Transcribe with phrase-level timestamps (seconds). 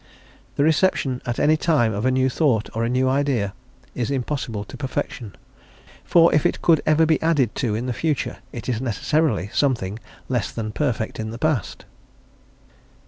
[0.55, 3.53] The reception at any time of a new thought or a new idea
[3.93, 5.35] is impossible to perfection,
[6.03, 9.99] for if it could ever be added to in the future it is necessarily something
[10.27, 11.85] less than perfect in the past.